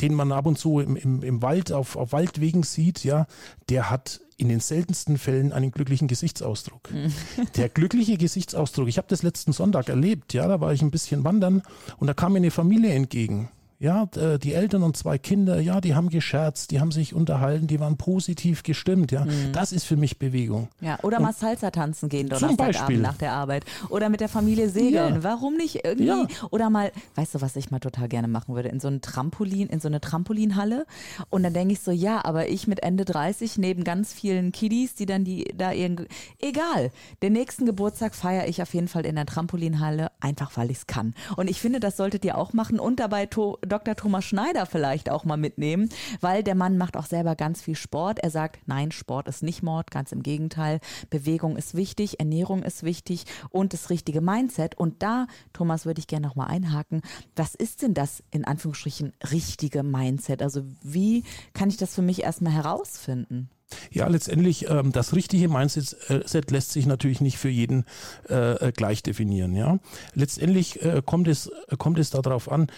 den 0.00 0.14
man 0.14 0.32
ab 0.32 0.46
und 0.46 0.58
zu 0.58 0.80
im, 0.80 0.96
im, 0.96 1.22
im 1.22 1.42
Wald 1.42 1.72
auf, 1.72 1.96
auf 1.96 2.12
Waldwegen 2.12 2.62
sieht. 2.62 3.04
Ja, 3.04 3.26
der 3.68 3.90
hat 3.90 4.20
in 4.38 4.48
den 4.48 4.60
seltensten 4.60 5.18
Fällen 5.18 5.52
einen 5.52 5.72
glücklichen 5.72 6.08
Gesichtsausdruck. 6.08 6.90
Mhm. 6.92 7.12
Der 7.56 7.68
glückliche 7.68 8.16
Gesichtsausdruck, 8.16 8.88
ich 8.88 8.96
habe 8.96 9.08
das 9.08 9.22
letzten 9.22 9.52
Sonntag 9.52 9.88
erlebt, 9.88 10.32
ja, 10.32 10.46
da 10.46 10.60
war 10.60 10.72
ich 10.72 10.80
ein 10.80 10.92
bisschen 10.92 11.24
wandern 11.24 11.62
und 11.98 12.06
da 12.06 12.14
kam 12.14 12.32
mir 12.32 12.38
eine 12.38 12.52
Familie 12.52 12.92
entgegen. 12.92 13.50
Ja, 13.80 14.08
äh, 14.16 14.38
die 14.40 14.54
Eltern 14.54 14.82
und 14.82 14.96
zwei 14.96 15.18
Kinder, 15.18 15.60
ja, 15.60 15.80
die 15.80 15.94
haben 15.94 16.08
gescherzt, 16.08 16.72
die 16.72 16.80
haben 16.80 16.90
sich 16.90 17.14
unterhalten, 17.14 17.68
die 17.68 17.78
waren 17.78 17.96
positiv 17.96 18.64
gestimmt, 18.64 19.12
ja. 19.12 19.24
Mhm. 19.24 19.52
Das 19.52 19.70
ist 19.70 19.84
für 19.84 19.96
mich 19.96 20.18
Bewegung. 20.18 20.68
Ja, 20.80 20.98
oder 21.02 21.18
und 21.18 21.22
mal 21.22 21.32
Salsa 21.32 21.70
tanzen 21.70 22.08
gehen 22.08 22.28
Donnerstagabend 22.28 23.00
nach 23.00 23.16
der 23.16 23.32
Arbeit. 23.32 23.64
Oder 23.88 24.08
mit 24.08 24.20
der 24.20 24.28
Familie 24.28 24.68
segeln. 24.68 25.14
Ja. 25.14 25.22
Warum 25.22 25.56
nicht 25.56 25.84
irgendwie? 25.84 26.06
Ja. 26.08 26.26
Oder 26.50 26.70
mal, 26.70 26.90
weißt 27.14 27.36
du, 27.36 27.40
was 27.40 27.54
ich 27.54 27.70
mal 27.70 27.78
total 27.78 28.08
gerne 28.08 28.26
machen 28.26 28.56
würde? 28.56 28.68
In 28.68 28.80
so 28.80 28.88
ein 28.88 29.00
Trampolin, 29.00 29.68
in 29.68 29.78
so 29.78 29.86
eine 29.86 30.00
Trampolinhalle. 30.00 30.84
Und 31.30 31.44
dann 31.44 31.54
denke 31.54 31.74
ich 31.74 31.80
so, 31.80 31.92
ja, 31.92 32.24
aber 32.24 32.48
ich 32.48 32.66
mit 32.66 32.82
Ende 32.82 33.04
30 33.04 33.58
neben 33.58 33.84
ganz 33.84 34.12
vielen 34.12 34.50
Kiddies, 34.50 34.96
die 34.96 35.06
dann 35.06 35.22
die 35.22 35.52
da 35.56 35.70
irgendwie. 35.70 36.08
Egal. 36.40 36.90
Den 37.22 37.32
nächsten 37.32 37.64
Geburtstag 37.64 38.16
feiere 38.16 38.48
ich 38.48 38.60
auf 38.60 38.74
jeden 38.74 38.88
Fall 38.88 39.06
in 39.06 39.14
der 39.14 39.26
Trampolinhalle, 39.26 40.10
einfach 40.18 40.56
weil 40.56 40.72
ich 40.72 40.78
es 40.78 40.86
kann. 40.88 41.14
Und 41.36 41.48
ich 41.48 41.60
finde, 41.60 41.78
das 41.78 41.96
solltet 41.96 42.24
ihr 42.24 42.36
auch 42.36 42.52
machen 42.52 42.80
und 42.80 42.98
dabei 42.98 43.26
to 43.26 43.56
Dr. 43.68 43.94
Thomas 43.94 44.24
Schneider 44.24 44.66
vielleicht 44.66 45.10
auch 45.10 45.24
mal 45.24 45.36
mitnehmen, 45.36 45.88
weil 46.20 46.42
der 46.42 46.54
Mann 46.54 46.78
macht 46.78 46.96
auch 46.96 47.06
selber 47.06 47.36
ganz 47.36 47.60
viel 47.62 47.76
Sport. 47.76 48.18
Er 48.20 48.30
sagt, 48.30 48.60
nein, 48.66 48.90
Sport 48.92 49.28
ist 49.28 49.42
nicht 49.42 49.62
Mord, 49.62 49.90
ganz 49.90 50.12
im 50.12 50.22
Gegenteil. 50.22 50.80
Bewegung 51.10 51.56
ist 51.56 51.74
wichtig, 51.74 52.20
Ernährung 52.20 52.62
ist 52.62 52.82
wichtig 52.82 53.24
und 53.50 53.72
das 53.72 53.90
richtige 53.90 54.20
Mindset. 54.20 54.76
Und 54.76 55.02
da, 55.02 55.26
Thomas, 55.52 55.86
würde 55.86 56.00
ich 56.00 56.06
gerne 56.06 56.26
noch 56.26 56.36
mal 56.36 56.46
einhaken. 56.46 57.02
Was 57.36 57.54
ist 57.54 57.82
denn 57.82 57.94
das 57.94 58.22
in 58.30 58.44
Anführungsstrichen 58.44 59.12
richtige 59.30 59.82
Mindset? 59.82 60.42
Also 60.42 60.62
wie 60.82 61.24
kann 61.52 61.68
ich 61.68 61.76
das 61.76 61.94
für 61.94 62.02
mich 62.02 62.22
erstmal 62.22 62.52
herausfinden? 62.52 63.50
Ja, 63.90 64.06
letztendlich 64.08 64.68
ähm, 64.68 64.92
das 64.92 65.14
richtige 65.14 65.48
Mindset 65.48 65.96
äh, 66.08 66.40
lässt 66.50 66.72
sich 66.72 66.86
natürlich 66.86 67.20
nicht 67.20 67.38
für 67.38 67.48
jeden 67.48 67.84
äh, 68.28 68.72
gleich 68.72 69.02
definieren. 69.02 69.54
Ja, 69.54 69.78
letztendlich 70.14 70.82
äh, 70.82 71.02
kommt 71.04 71.28
es 71.28 71.50
kommt 71.78 71.98
es 71.98 72.10
darauf 72.10 72.50
an. 72.50 72.68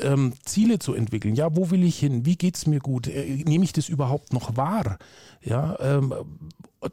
Ähm, 0.00 0.32
Ziele 0.44 0.78
zu 0.78 0.94
entwickeln. 0.94 1.34
Ja, 1.34 1.54
wo 1.54 1.70
will 1.70 1.84
ich 1.84 1.98
hin? 1.98 2.24
Wie 2.24 2.36
geht 2.36 2.56
es 2.56 2.66
mir 2.66 2.80
gut? 2.80 3.06
Äh, 3.06 3.42
nehme 3.44 3.64
ich 3.64 3.72
das 3.72 3.88
überhaupt 3.88 4.32
noch 4.32 4.56
wahr? 4.56 4.98
Ja, 5.42 5.76
ähm, 5.80 6.14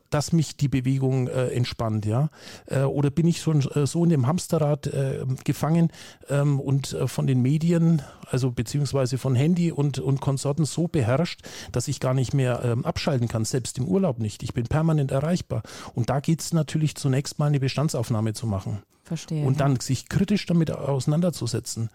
dass 0.10 0.34
mich 0.34 0.58
die 0.58 0.67
Bewegung 0.67 1.27
äh, 1.27 1.48
entspannt, 1.48 2.05
ja? 2.05 2.29
Äh, 2.65 2.84
oder 2.84 3.10
bin 3.10 3.27
ich 3.27 3.41
schon 3.41 3.62
äh, 3.72 3.86
so 3.86 4.03
in 4.03 4.10
dem 4.10 4.27
Hamsterrad 4.27 4.88
äh, 4.88 5.25
gefangen 5.43 5.91
ähm, 6.29 6.60
und 6.60 6.93
äh, 6.93 7.08
von 7.08 7.27
den 7.27 7.41
Medien, 7.41 8.01
also 8.29 8.51
beziehungsweise 8.51 9.17
von 9.17 9.36
Handy 9.36 9.72
und, 9.72 10.00
und 10.00 10.22
Konsorten 10.22 10.65
so 10.65 10.88
beherrscht, 10.88 11.41
dass 11.72 11.88
ich 11.88 12.00
gar 12.00 12.13
nicht 12.13 12.34
mehr 12.34 12.62
ähm, 12.63 12.86
abschalten 12.86 13.27
kann, 13.27 13.46
selbst 13.46 13.77
im 13.77 13.88
Urlaub 13.88 14.20
nicht. 14.20 14.43
Ich 14.43 14.53
bin 14.53 14.65
permanent 14.65 15.12
erreichbar. 15.12 15.63
Und 15.93 16.10
da 16.10 16.20
geht 16.20 16.41
es 16.41 16.53
natürlich 16.53 16.96
zunächst 16.96 17.39
mal 17.39 17.48
eine 17.48 17.60
Bestandsaufnahme 17.60 18.34
zu 18.34 18.48
machen. 18.48 18.84
Verstehe. 19.11 19.45
Und 19.45 19.59
dann 19.59 19.77
sich 19.77 20.07
kritisch 20.07 20.45
damit 20.45 20.71
auseinanderzusetzen 20.71 21.89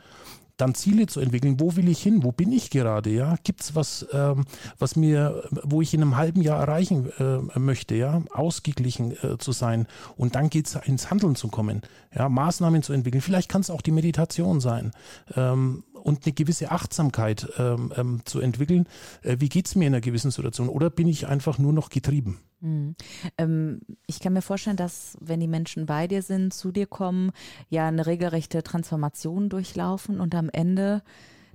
dann 0.56 0.75
Ziele 0.75 1.06
zu 1.06 1.20
entwickeln. 1.20 1.61
Wo 1.61 1.76
will 1.76 1.88
ich 1.88 2.02
hin? 2.02 2.23
Wo 2.23 2.32
bin 2.32 2.52
ich 2.52 2.70
gerade? 2.70 3.11
Ja, 3.11 3.37
gibt 3.44 3.61
es 3.61 3.75
was, 3.75 4.06
ähm, 4.12 4.44
was 4.78 4.96
mir, 4.96 5.44
wo 5.62 5.82
ich 5.82 5.92
in 5.92 6.02
einem 6.02 6.16
halben 6.16 6.40
Jahr 6.40 6.61
erreichen 6.61 7.12
äh, 7.18 7.58
möchte? 7.58 7.94
Ja, 7.94 8.23
ausgeglichen 8.32 9.12
äh, 9.23 9.38
zu 9.38 9.52
sein. 9.52 9.87
Und 10.16 10.35
dann 10.35 10.49
geht 10.49 10.66
es 10.66 10.75
ins 10.75 11.11
Handeln 11.11 11.37
zu 11.37 11.49
kommen. 11.49 11.82
Ja, 12.14 12.28
Maßnahmen 12.28 12.82
zu 12.82 12.92
entwickeln. 12.92 13.20
Vielleicht 13.20 13.50
kann 13.50 13.61
es 13.61 13.70
auch 13.70 13.82
die 13.82 13.92
Meditation 13.92 14.61
sein. 14.61 14.92
Ähm, 15.35 15.85
und 15.92 16.25
eine 16.25 16.32
gewisse 16.32 16.70
Achtsamkeit 16.70 17.49
ähm, 17.58 17.92
ähm 17.96 18.20
zu 18.25 18.40
entwickeln. 18.40 18.87
Äh, 19.23 19.37
wie 19.40 19.49
geht 19.49 19.66
es 19.66 19.75
mir 19.75 19.87
in 19.87 19.94
einer 19.94 20.00
gewissen 20.00 20.30
Situation? 20.30 20.68
Oder 20.68 20.88
bin 20.88 21.08
ich 21.08 21.26
einfach 21.26 21.58
nur 21.58 21.73
noch 21.73 21.90
getrieben? 21.90 22.38
Mhm. 22.61 22.97
Ähm, 23.39 23.81
ich 24.07 24.21
kann 24.21 24.33
mir 24.33 24.43
vorstellen, 24.43 24.77
dass 24.77 25.17
wenn 25.21 25.41
die 25.41 25.49
Menschen 25.49 25.87
bei 25.87 26.07
dir 26.07 26.23
sind, 26.23 26.55
zu 26.55 26.73
dir 26.73 26.87
kommen, 26.87 27.33
ja 27.69 27.89
eine 27.89 28.07
regelrechte 28.07 28.63
Transformation 28.63 29.49
durchlaufen 29.49 30.21
und 30.21 30.35
am 30.35 30.49
Ende 30.51 31.03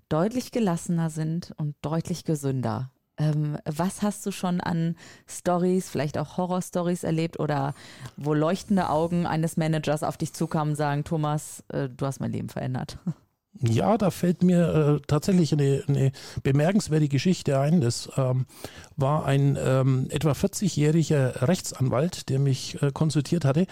deutlich 0.09 0.51
gelassener 0.51 1.09
sind 1.09 1.53
und 1.57 1.75
deutlich 1.81 2.25
gesünder. 2.25 2.91
Ähm, 3.17 3.57
was 3.65 4.01
hast 4.01 4.25
du 4.25 4.31
schon 4.31 4.61
an 4.61 4.95
Stories, 5.27 5.89
vielleicht 5.89 6.17
auch 6.17 6.37
Horror-Stories 6.37 7.03
erlebt 7.03 7.39
oder 7.39 7.73
wo 8.17 8.33
leuchtende 8.33 8.89
Augen 8.89 9.25
eines 9.25 9.57
Managers 9.57 10.03
auf 10.03 10.17
dich 10.17 10.33
zukamen 10.33 10.71
und 10.71 10.75
sagen, 10.77 11.03
Thomas, 11.03 11.63
äh, 11.69 11.89
du 11.89 12.05
hast 12.05 12.19
mein 12.19 12.31
Leben 12.31 12.49
verändert? 12.49 12.97
Ja, 13.59 13.97
da 13.97 14.11
fällt 14.11 14.43
mir 14.43 14.99
äh, 15.01 15.05
tatsächlich 15.07 15.51
eine, 15.51 15.83
eine, 15.87 16.11
bemerkenswerte 16.41 17.09
Geschichte 17.09 17.59
ein. 17.59 17.81
Das 17.81 18.09
ähm, 18.17 18.45
war 18.95 19.25
ein 19.25 19.57
ähm, 19.61 20.07
etwa 20.09 20.31
40-jähriger 20.31 21.47
Rechtsanwalt, 21.47 22.29
der 22.29 22.39
mich 22.39 22.81
äh, 22.81 22.91
konsultiert 22.91 23.43
hatte. 23.43 23.67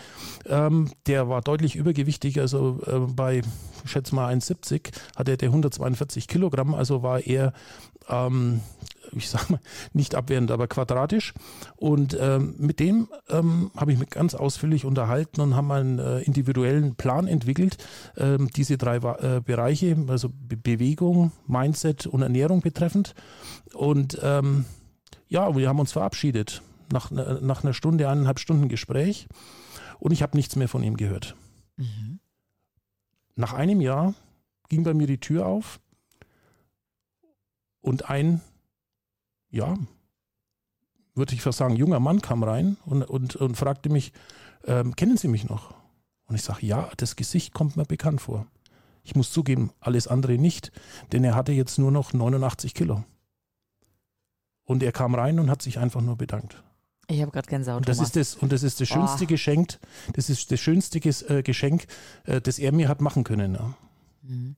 Ähm, 0.46 0.92
der 1.08 1.30
war 1.30 1.42
deutlich 1.42 1.76
übergewichtig, 1.76 2.40
also 2.40 2.82
äh, 2.86 3.00
bei, 3.12 3.42
schätze 3.86 4.14
mal 4.14 4.32
1,70 4.34 4.92
hatte 5.16 5.38
der 5.38 5.48
142 5.50 6.28
Kilogramm, 6.28 6.76
also 6.76 7.02
war 7.02 7.22
er 7.22 7.54
ähm, 8.10 8.60
ich 9.13 9.30
sage 9.30 9.54
mal, 9.54 9.60
nicht 9.94 10.16
abwehrend, 10.16 10.51
aber 10.51 10.68
quadratisch. 10.68 11.34
Und 11.75 12.18
ähm, 12.20 12.56
mit 12.58 12.80
dem 12.80 13.08
ähm, 13.30 13.72
habe 13.75 13.92
ich 13.92 14.00
mich 14.00 14.10
ganz 14.10 14.36
ausführlich 14.36 14.86
unterhalten 14.86 15.42
und 15.42 15.56
haben 15.56 15.72
einen 15.72 16.00
äh, 16.00 16.20
individuellen 16.22 16.96
Plan 16.96 17.28
entwickelt, 17.28 17.78
ähm, 18.18 18.50
diese 18.56 18.78
drei 18.78 18.98
äh, 18.98 19.42
Bereiche, 19.42 19.96
also 20.08 20.30
Be 20.30 20.58
Bewegung, 20.58 21.32
Mindset 21.48 22.06
und 22.06 22.22
Ernährung 22.22 22.62
betreffend. 22.62 23.16
Und 23.74 24.20
ähm, 24.22 24.66
ja, 25.28 25.56
wir 25.56 25.68
haben 25.68 25.80
uns 25.80 25.92
verabschiedet 25.92 26.62
nach, 26.92 27.12
äh, 27.12 27.39
nach 27.42 27.63
einer 27.63 27.74
Stunde, 27.74 28.10
eineinhalb 28.10 28.39
Stunden 28.39 28.68
Gespräch 28.68 29.28
und 30.00 30.12
ich 30.12 30.22
habe 30.22 30.38
nichts 30.38 30.56
mehr 30.56 30.68
von 30.68 30.84
ihm 30.84 30.98
gehört. 30.98 31.36
Mhm. 31.78 32.20
Nach 33.36 33.54
einem 33.54 33.82
Jahr 33.82 34.13
ging 34.70 34.84
bei 34.84 34.94
mir 34.94 35.08
die 35.08 35.20
Tür 35.20 35.46
auf 35.46 35.80
und 37.82 38.10
ein 38.10 38.42
ja, 39.50 39.77
würde 41.15 41.34
ich 41.34 41.41
fast 41.41 41.58
sagen, 41.58 41.75
junger 41.75 42.00
Mann 42.00 42.22
kam 42.22 42.44
rein 42.44 42.77
und, 42.86 43.03
und, 43.03 43.36
und 43.36 43.56
fragte 43.56 43.89
mich, 43.89 44.13
ähm, 44.65 44.96
kennen 44.96 45.18
Sie 45.18 45.27
mich 45.27 45.48
noch? 45.48 45.74
Und 46.25 46.36
ich 46.36 46.44
sage, 46.44 46.65
ja, 46.65 46.89
das 46.98 47.15
Gesicht 47.15 47.53
kommt 47.53 47.75
mir 47.75 47.86
bekannt 47.86 48.22
vor. 48.22 48.46
Ich 49.03 49.15
muss 49.15 49.32
zugeben, 49.32 49.72
alles 49.79 50.08
andere 50.08 50.38
nicht, 50.38 50.72
denn 51.12 51.24
er 51.24 51.36
hatte 51.36 51.51
jetzt 51.51 51.79
nur 51.79 51.91
noch 51.91 52.13
89 52.13 52.74
Kilo. 52.74 53.03
Und 54.63 54.84
er 54.84 54.91
kam 54.91 55.15
rein 55.15 55.39
und 55.39 55.50
hat 55.50 55.62
sich 55.62 55.79
einfach 55.79 56.01
nur 56.01 56.15
bedankt. 56.15 56.63
Ich 57.08 57.22
habe 57.22 57.32
gerade 57.32 57.50
Gänsehaut. 57.50 57.79
Und 57.79 57.89
das 57.89 58.00
ist 58.00 58.15
das 58.15 58.36
und 58.36 58.51
das 58.51 58.62
ist 58.62 58.79
das 58.79 58.88
schönste 58.88 59.24
oh. 59.24 59.27
Geschenk. 59.27 59.79
Das 60.13 60.29
ist 60.29 60.51
das 60.51 60.60
schönste 60.60 61.00
äh, 61.00 61.41
Geschenk, 61.41 61.88
äh, 62.25 62.39
das 62.39 62.60
er 62.60 62.72
mir 62.72 62.88
hat 62.88 63.01
machen 63.01 63.24
können. 63.24 63.56
Ja. 63.56 63.74
Mhm. 64.30 64.56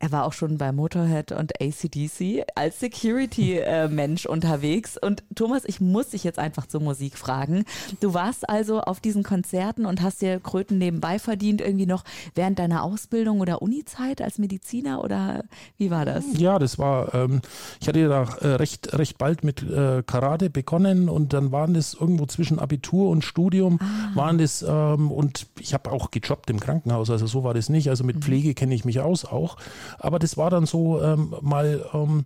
er 0.00 0.12
war 0.12 0.24
auch 0.26 0.32
schon 0.34 0.58
bei 0.58 0.70
Motorhead 0.70 1.32
und 1.32 1.52
ACDC 1.62 2.44
als 2.54 2.80
Security-Mensch 2.80 4.26
unterwegs. 4.26 4.98
Und 5.00 5.22
Thomas, 5.34 5.64
ich 5.64 5.80
muss 5.80 6.10
dich 6.10 6.24
jetzt 6.24 6.38
einfach 6.38 6.66
zur 6.66 6.82
Musik 6.82 7.16
fragen. 7.16 7.64
Du 8.00 8.12
warst 8.12 8.48
also 8.48 8.80
auf 8.80 9.00
diesen 9.00 9.22
Konzerten 9.22 9.86
und 9.86 10.02
hast 10.02 10.20
dir 10.20 10.40
Kröten 10.40 10.76
nebenbei 10.76 11.18
verdient, 11.18 11.62
irgendwie 11.62 11.86
noch 11.86 12.04
während 12.34 12.58
deiner 12.58 12.82
Ausbildung 12.82 13.40
oder 13.40 13.62
Unizeit 13.62 14.20
als 14.20 14.38
Mediziner 14.38 15.02
oder 15.02 15.44
wie 15.78 15.90
war 15.90 16.04
das? 16.04 16.24
Ja, 16.36 16.58
das 16.58 16.78
war, 16.78 17.14
ähm, 17.14 17.40
ich 17.80 17.88
hatte 17.88 18.06
da 18.06 18.24
äh, 18.40 18.56
recht, 18.56 18.92
recht 18.98 19.16
bald 19.16 19.42
mit 19.42 19.62
äh, 19.62 20.02
Karate 20.02 20.50
begonnen 20.50 21.08
und 21.08 21.32
dann 21.32 21.50
waren 21.50 21.72
das 21.72 21.94
irgendwo 21.94 22.26
zwischen 22.26 22.58
Abitur 22.58 23.08
und 23.08 23.24
Studium, 23.24 23.78
ah. 23.80 24.14
waren 24.14 24.36
das, 24.38 24.62
ähm, 24.62 25.10
und 25.10 25.46
ich 25.58 25.72
habe 25.72 25.90
auch 25.92 26.10
gejobbt 26.10 26.50
im 26.50 26.60
Krankenhaus, 26.60 27.08
also 27.08 27.26
so 27.26 27.42
war 27.42 27.54
das 27.54 27.70
nicht. 27.70 27.88
Also 27.88 28.04
mit 28.04 28.16
mhm. 28.16 28.22
Pflege 28.22 28.54
kenne 28.54 28.74
ich 28.74 28.84
mich 28.84 29.00
aus 29.00 29.24
auch. 29.24 29.56
Aber 29.98 30.18
das 30.18 30.36
war 30.36 30.50
dann 30.50 30.66
so 30.66 31.02
ähm, 31.02 31.34
mal, 31.40 31.84
ähm, 31.92 32.24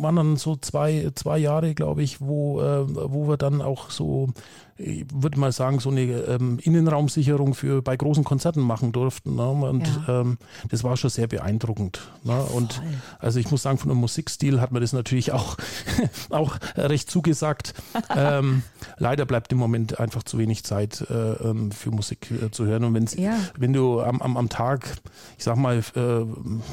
waren 0.00 0.16
dann 0.16 0.36
so 0.36 0.56
zwei, 0.56 1.10
zwei 1.14 1.38
Jahre, 1.38 1.74
glaube 1.74 2.02
ich, 2.02 2.20
wo, 2.20 2.60
äh, 2.60 2.84
wo 2.86 3.28
wir 3.28 3.36
dann 3.36 3.62
auch 3.62 3.90
so 3.90 4.28
ich 4.78 5.06
würde 5.10 5.40
mal 5.40 5.52
sagen, 5.52 5.80
so 5.80 5.90
eine 5.90 6.02
ähm, 6.02 6.58
Innenraumsicherung 6.60 7.54
für 7.54 7.80
bei 7.80 7.96
großen 7.96 8.24
Konzerten 8.24 8.60
machen 8.60 8.92
durften. 8.92 9.34
Ne? 9.36 9.48
Und 9.48 9.86
ja. 10.06 10.20
ähm, 10.20 10.38
das 10.68 10.84
war 10.84 10.96
schon 10.96 11.08
sehr 11.08 11.26
beeindruckend. 11.26 12.00
Ne? 12.24 12.32
Ja, 12.32 12.40
und 12.40 12.82
also 13.18 13.40
ich 13.40 13.50
muss 13.50 13.62
sagen, 13.62 13.78
von 13.78 13.88
dem 13.88 13.98
Musikstil 13.98 14.60
hat 14.60 14.72
mir 14.72 14.80
das 14.80 14.92
natürlich 14.92 15.32
auch, 15.32 15.56
auch 16.30 16.58
recht 16.76 17.10
zugesagt. 17.10 17.72
ähm, 18.14 18.62
leider 18.98 19.24
bleibt 19.24 19.50
im 19.52 19.58
Moment 19.58 19.98
einfach 19.98 20.22
zu 20.24 20.36
wenig 20.36 20.64
Zeit 20.64 21.06
äh, 21.08 21.14
ähm, 21.14 21.72
für 21.72 21.90
Musik 21.90 22.30
äh, 22.30 22.50
zu 22.50 22.66
hören. 22.66 22.84
Und 22.84 22.94
wenn's, 22.94 23.14
ja. 23.14 23.38
wenn 23.56 23.72
du 23.72 24.02
am, 24.02 24.20
am, 24.20 24.36
am 24.36 24.48
Tag, 24.50 24.86
ich 25.38 25.44
sag 25.44 25.56
mal, 25.56 25.78
äh, 25.78 26.26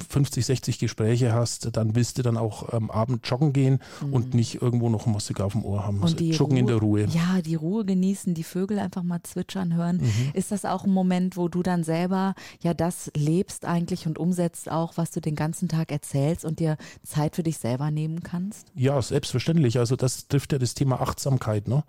50, 0.10 0.46
60 0.46 0.80
Gespräche 0.80 1.34
hast, 1.34 1.76
dann 1.76 1.96
willst 1.96 2.18
du 2.18 2.22
dann 2.22 2.38
auch 2.38 2.70
am 2.70 2.90
Abend 2.92 3.28
joggen 3.28 3.54
gehen 3.54 3.80
mhm. 4.02 4.14
und 4.14 4.34
nicht 4.34 4.62
irgendwo 4.62 4.90
noch 4.90 5.06
Musik 5.06 5.42
auf 5.42 5.54
dem 5.54 5.66
Ohr 5.66 5.86
haben. 5.86 6.00
Und 6.00 6.20
die 6.20 6.32
joggen 6.32 6.58
Ruhe, 6.58 6.60
in 6.60 6.68
der 6.68 6.78
Ruhe. 6.78 7.06
Ja, 7.06 7.42
die 7.42 7.56
Ruhe 7.56 7.86
genießen, 7.86 8.34
die 8.34 8.44
Vögel 8.44 8.80
einfach 8.80 9.04
mal 9.04 9.22
zwitschern 9.24 9.74
hören. 9.76 9.98
Mhm. 9.98 10.32
Ist 10.34 10.52
das 10.52 10.66
auch 10.66 10.84
ein 10.84 10.92
Moment, 10.92 11.38
wo 11.38 11.48
du 11.48 11.64
dann 11.64 11.84
selber 11.84 12.36
ja 12.62 12.74
das 12.74 13.12
lebst 13.16 13.66
eigentlich 13.66 14.08
und 14.08 14.18
umsetzt 14.18 14.70
auch, 14.70 14.98
was 14.98 15.12
du 15.12 15.22
den 15.22 15.36
ganzen 15.36 15.68
Tag 15.68 15.92
erzählst 15.92 16.46
und 16.46 16.60
dir 16.60 16.78
Zeit 17.04 17.36
für 17.36 17.44
dich 17.44 17.58
selber 17.58 17.92
nehmen 17.92 18.24
kannst? 18.24 18.68
Ja, 18.76 19.02
selbstverständlich. 19.02 19.80
Also 19.80 19.96
das 19.96 20.28
trifft 20.28 20.54
ja 20.54 20.60
das 20.60 20.74
Thema 20.74 21.02
Achtsamkeit. 21.02 21.68
Ne? 21.68 21.84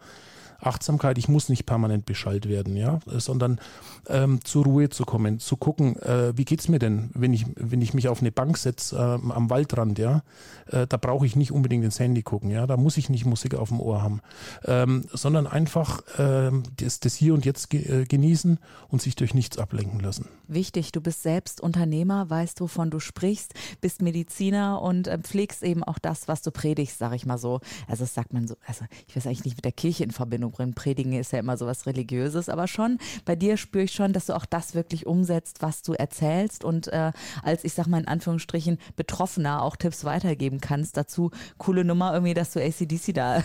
Achtsamkeit, 0.60 1.18
ich 1.18 1.28
muss 1.28 1.48
nicht 1.48 1.66
permanent 1.66 2.06
beschallt 2.06 2.48
werden, 2.48 2.76
ja, 2.76 3.00
sondern 3.06 3.60
ähm, 4.08 4.40
zur 4.44 4.64
Ruhe 4.64 4.88
zu 4.88 5.04
kommen, 5.04 5.38
zu 5.38 5.56
gucken, 5.56 5.96
äh, 6.02 6.36
wie 6.36 6.46
es 6.56 6.68
mir 6.68 6.78
denn, 6.78 7.10
wenn 7.14 7.32
ich, 7.32 7.46
wenn 7.56 7.82
ich 7.82 7.94
mich 7.94 8.08
auf 8.08 8.20
eine 8.20 8.32
Bank 8.32 8.58
setze 8.58 8.96
äh, 8.96 9.32
am 9.32 9.50
Waldrand, 9.50 9.98
ja, 9.98 10.22
äh, 10.70 10.86
da 10.86 10.96
brauche 10.96 11.26
ich 11.26 11.36
nicht 11.36 11.52
unbedingt 11.52 11.84
ins 11.84 11.98
Handy 11.98 12.22
gucken, 12.22 12.50
ja, 12.50 12.66
da 12.66 12.76
muss 12.76 12.96
ich 12.96 13.10
nicht 13.10 13.24
Musik 13.24 13.54
auf 13.54 13.68
dem 13.68 13.80
Ohr 13.80 14.02
haben, 14.02 14.20
ähm, 14.64 15.04
sondern 15.12 15.46
einfach 15.46 16.02
ähm, 16.18 16.62
das, 16.76 17.00
das 17.00 17.14
Hier 17.14 17.34
und 17.34 17.44
Jetzt 17.44 17.70
ge 17.70 18.02
äh, 18.02 18.04
genießen 18.04 18.58
und 18.88 19.02
sich 19.02 19.16
durch 19.16 19.34
nichts 19.34 19.58
ablenken 19.58 20.00
lassen. 20.00 20.28
Wichtig, 20.46 20.92
du 20.92 21.00
bist 21.00 21.22
selbst 21.22 21.60
Unternehmer, 21.60 22.28
weißt, 22.28 22.60
wovon 22.60 22.90
du 22.90 23.00
sprichst, 23.00 23.54
bist 23.80 24.02
Mediziner 24.02 24.82
und 24.82 25.08
äh, 25.08 25.18
pflegst 25.18 25.62
eben 25.62 25.82
auch 25.82 25.98
das, 25.98 26.28
was 26.28 26.42
du 26.42 26.50
predigst, 26.50 26.98
sag 26.98 27.14
ich 27.14 27.26
mal 27.26 27.38
so. 27.38 27.60
Also 27.88 28.04
das 28.04 28.14
sagt 28.14 28.32
man 28.32 28.46
so, 28.46 28.56
also 28.66 28.84
ich 29.06 29.16
weiß 29.16 29.26
eigentlich 29.26 29.44
nicht 29.44 29.56
mit 29.56 29.64
der 29.64 29.72
Kirche 29.72 30.04
in 30.04 30.10
Verbindung 30.10 30.43
bringen. 30.50 30.74
Predigen 30.74 31.12
ist 31.12 31.32
ja 31.32 31.38
immer 31.38 31.56
so 31.56 31.66
was 31.66 31.86
Religiöses, 31.86 32.48
aber 32.48 32.66
schon 32.66 32.98
bei 33.24 33.36
dir 33.36 33.56
spüre 33.56 33.84
ich 33.84 33.92
schon, 33.92 34.12
dass 34.12 34.26
du 34.26 34.34
auch 34.34 34.46
das 34.46 34.74
wirklich 34.74 35.06
umsetzt, 35.06 35.58
was 35.60 35.82
du 35.82 35.92
erzählst 35.92 36.64
und 36.64 36.88
äh, 36.88 37.12
als, 37.42 37.64
ich 37.64 37.74
sag 37.74 37.86
mal 37.86 38.00
in 38.00 38.08
Anführungsstrichen, 38.08 38.78
Betroffener 38.96 39.62
auch 39.62 39.76
Tipps 39.76 40.04
weitergeben 40.04 40.60
kannst. 40.60 40.96
Dazu 40.96 41.30
coole 41.58 41.84
Nummer 41.84 42.12
irgendwie, 42.12 42.34
dass 42.34 42.52
du 42.52 42.60
ACDC 42.60 43.14
da 43.14 43.42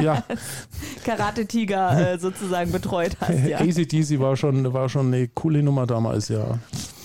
ja. 0.00 0.24
Karate-Tiger 1.04 2.12
äh, 2.12 2.18
sozusagen 2.18 2.72
betreut 2.72 3.16
hast. 3.20 3.30
Ja. 3.50 3.58
ACDC 3.58 4.20
war 4.20 4.36
schon, 4.36 4.72
war 4.72 4.88
schon 4.88 5.06
eine 5.06 5.26
coole 5.26 5.62
Nummer 5.62 5.86
damals, 5.86 6.28
ja. 6.28 6.58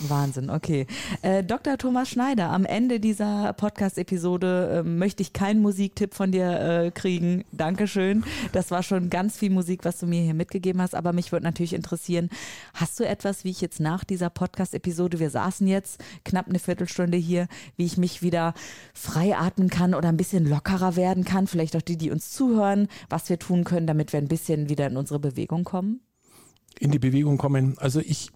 Wahnsinn, 0.10 0.50
okay. 0.50 0.88
Äh, 1.22 1.44
Dr. 1.44 1.78
Thomas 1.78 2.10
Schneider, 2.10 2.50
am 2.50 2.66
Ende 2.66 3.00
dieser 3.00 3.54
Podcast-Episode 3.54 4.84
äh, 4.86 4.88
möchte 4.88 5.22
ich 5.22 5.34
keinen 5.34 5.62
Musiktipp 5.62 6.14
von 6.14 6.32
dir 6.32 6.60
äh, 6.60 6.92
kriegen. 6.92 7.44
Dankeschön. 7.52 8.24
Das 8.52 8.72
war 8.72 8.84
schon 8.84 9.10
ganz 9.10 9.38
viel 9.38 9.50
Musik, 9.50 9.86
was 9.86 10.00
du 10.00 10.08
mir 10.08 10.22
hier 10.22 10.34
mitgegeben 10.34 10.82
hast. 10.82 10.96
Aber 10.96 11.14
mich 11.14 11.32
würde 11.32 11.46
natürlich 11.46 11.74
interessieren, 11.74 12.30
hast 12.74 13.00
du 13.00 13.08
etwas, 13.08 13.44
wie 13.44 13.52
ich 13.52 13.62
jetzt 13.62 13.80
nach 13.80 14.04
dieser 14.04 14.30
Podcast-Episode, 14.30 15.20
wir 15.20 15.30
saßen 15.30 15.68
jetzt 15.68 16.04
knapp 16.24 16.48
eine 16.48 16.60
Viertelstunde 16.60 17.18
hier, 17.18 17.48
wie 17.76 17.86
ich 17.86 17.98
mich 17.98 18.22
wieder 18.22 18.54
frei 18.94 19.36
atmen 19.36 19.70
kann 19.70 19.94
oder 19.94 20.10
ein 20.10 20.18
bisschen 20.18 20.48
lockerer 20.48 20.96
werden 20.96 21.26
kann? 21.26 21.48
Vielleicht 21.48 21.76
auch 21.76 21.82
die, 21.82 21.98
die 21.98 22.12
uns 22.12 22.32
zuhören, 22.32 22.88
was 23.10 23.30
wir 23.30 23.40
tun 23.40 23.64
können, 23.64 23.88
damit 23.88 24.14
wir 24.14 24.20
ein 24.20 24.28
bisschen 24.28 24.70
wieder 24.70 24.88
in 24.88 24.98
unsere 24.98 25.20
Bewegung 25.20 25.64
kommen? 25.64 26.02
in 26.80 26.92
die 26.92 27.00
Bewegung 27.00 27.38
kommen. 27.38 27.78
Also 27.78 28.00
ich 28.00 28.32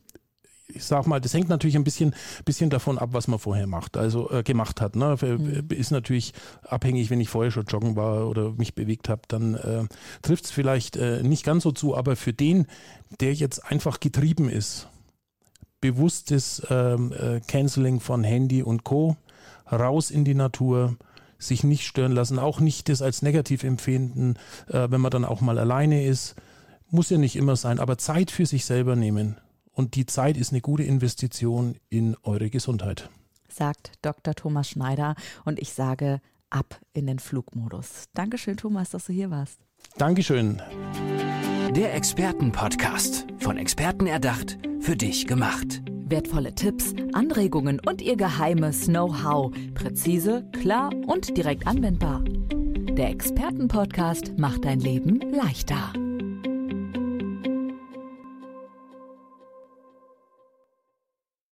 ich 0.74 0.84
sag 0.86 1.08
mal, 1.08 1.20
das 1.20 1.34
hängt 1.34 1.50
natürlich 1.50 1.76
ein 1.76 1.84
bisschen, 1.84 2.14
bisschen 2.46 2.70
davon 2.70 2.98
ab, 2.98 3.10
was 3.12 3.28
man 3.28 3.40
vorher 3.40 3.68
macht, 3.68 3.98
also 3.98 4.30
äh, 4.32 4.44
gemacht 4.44 4.82
hat. 4.82 4.96
Ne? 4.96 5.16
Mhm. 5.22 5.68
Ist 5.70 5.92
natürlich 5.92 6.34
abhängig, 6.64 7.10
wenn 7.10 7.20
ich 7.20 7.30
vorher 7.30 7.52
schon 7.52 7.66
joggen 7.66 7.96
war 7.96 8.28
oder 8.28 8.52
mich 8.52 8.76
bewegt 8.76 9.10
habe, 9.10 9.22
dann 9.28 9.56
äh, 9.56 9.84
trifft 10.22 10.46
es 10.46 10.52
vielleicht 10.52 10.96
äh, 10.96 11.24
nicht 11.24 11.44
ganz 11.44 11.64
so 11.64 11.72
zu, 11.72 11.96
aber 11.96 12.16
für 12.16 12.34
den, 12.34 12.68
der 13.20 13.34
jetzt 13.34 13.66
einfach 13.66 14.00
getrieben 14.00 14.50
ist, 14.50 14.88
bewusstes 15.82 16.62
ähm, 16.70 17.14
äh, 17.14 17.40
Canceling 17.42 18.00
von 18.00 18.24
Handy 18.24 18.64
und 18.64 18.84
Co., 18.84 19.16
raus 19.72 20.10
in 20.10 20.26
die 20.26 20.34
Natur, 20.34 20.98
sich 21.38 21.64
nicht 21.64 21.86
stören 21.86 22.12
lassen, 22.12 22.38
auch 22.38 22.60
nicht 22.60 22.90
das 22.90 23.02
als 23.02 23.22
negativ 23.22 23.64
empfinden, 23.64 24.36
äh, 24.68 24.88
wenn 24.90 25.00
man 25.00 25.12
dann 25.12 25.26
auch 25.26 25.42
mal 25.42 25.58
alleine 25.58 26.06
ist. 26.06 26.36
Muss 26.90 27.12
ja 27.12 27.18
nicht 27.18 27.36
immer 27.36 27.56
sein, 27.56 27.80
aber 27.80 27.98
Zeit 27.98 28.32
für 28.32 28.46
sich 28.46 28.66
selber 28.66 28.96
nehmen 28.96 29.38
und 29.80 29.96
die 29.96 30.06
Zeit 30.06 30.36
ist 30.36 30.52
eine 30.52 30.60
gute 30.60 30.84
Investition 30.84 31.78
in 31.88 32.18
eure 32.24 32.50
Gesundheit. 32.50 33.10
Sagt 33.48 33.94
Dr. 34.02 34.36
Thomas 34.36 34.70
Schneider 34.70 35.16
und 35.46 35.58
ich 35.58 35.72
sage 35.72 36.20
ab 36.50 36.82
in 36.92 37.08
den 37.08 37.18
Flugmodus. 37.18 38.10
Dankeschön, 38.14 38.58
Thomas, 38.58 38.90
dass 38.90 39.06
du 39.06 39.14
hier 39.14 39.32
warst. 39.32 39.58
Dankeschön. 39.98 40.62
Der 41.78 41.96
Expertenpodcast. 41.96 43.26
Von 43.38 43.56
Experten 43.56 44.06
erdacht, 44.06 44.58
für 44.82 44.98
dich 44.98 45.28
gemacht. 45.28 45.82
Wertvolle 45.88 46.54
Tipps, 46.56 46.94
Anregungen 47.14 47.80
und 47.80 48.02
ihr 48.02 48.18
geheimes 48.18 48.88
Know-how. 48.88 49.54
Präzise, 49.76 50.46
klar 50.60 50.92
und 51.08 51.38
direkt 51.38 51.66
anwendbar. 51.68 52.22
Der 52.26 53.12
Expertenpodcast 53.12 54.38
macht 54.38 54.66
dein 54.66 54.82
Leben 54.82 55.22
leichter. 55.32 55.94